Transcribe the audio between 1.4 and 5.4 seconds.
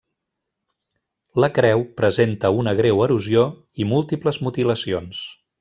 La creu presenta una greu erosió i múltiples mutilacions.